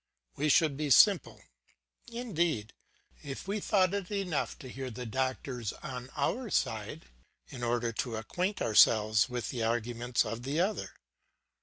[0.35, 1.43] We should be simple,
[2.11, 2.73] indeed,
[3.21, 7.05] if we thought it enough to hear the doctors on our own side,
[7.49, 10.95] in order to acquaint ourselves with the arguments of the other.